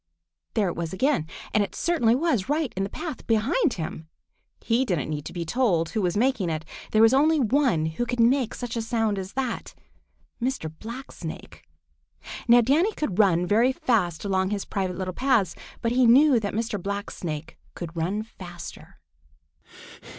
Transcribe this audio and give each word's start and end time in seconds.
There 0.55 0.67
it 0.67 0.75
was 0.75 0.93
again, 0.93 1.27
and 1.53 1.63
it 1.63 1.75
certainly 1.75 2.15
was 2.15 2.49
right 2.49 2.73
in 2.75 2.83
the 2.83 2.89
path 2.89 3.27
behind 3.27 3.73
him! 3.73 4.07
He 4.61 4.83
didn't 4.83 5.11
need 5.11 5.25
to 5.25 5.31
be 5.31 5.45
told 5.45 5.89
who 5.89 6.01
was 6.01 6.17
making 6.17 6.49
it. 6.49 6.65
There 6.91 7.03
was 7.03 7.13
only 7.13 7.39
one 7.39 7.85
who 7.85 8.07
could 8.07 8.19
make 8.19 8.55
such 8.55 8.75
a 8.75 8.81
sound 8.81 9.19
as 9.19 9.33
that—Mr. 9.33 10.73
Blacksnake. 10.79 11.61
Now 12.47 12.61
Danny 12.61 12.93
can 12.93 13.13
run 13.13 13.45
very 13.45 13.71
fast 13.71 14.25
along 14.25 14.49
his 14.49 14.65
private 14.65 14.97
little 14.97 15.13
paths, 15.13 15.55
but 15.83 15.91
he 15.91 16.07
knew 16.07 16.39
that 16.39 16.55
Mr. 16.55 16.81
Blacksnake 16.81 17.59
could 17.75 17.95
run 17.95 18.23
faster. 18.23 18.97